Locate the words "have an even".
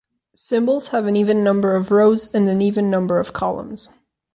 0.87-1.43